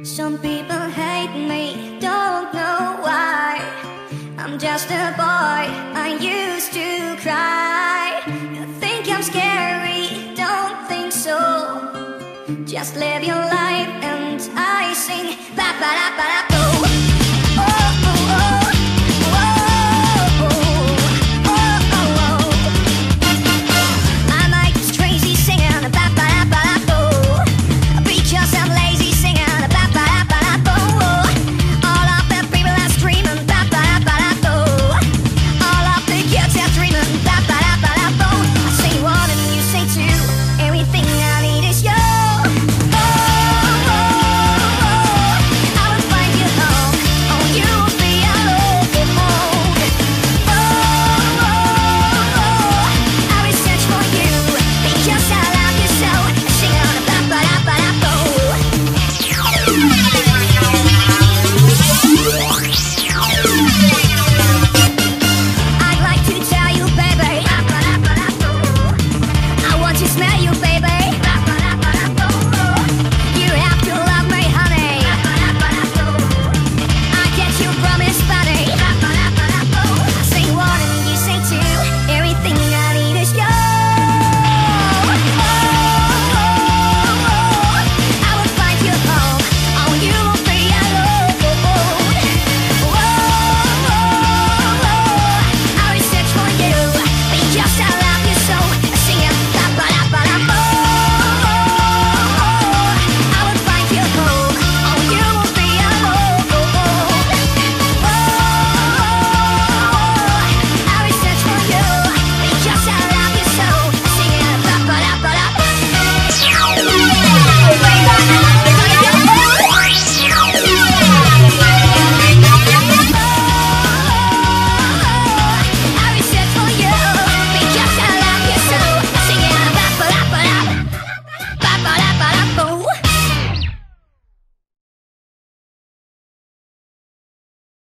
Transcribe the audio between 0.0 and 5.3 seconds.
Some people hate me, don't know why. I'm just a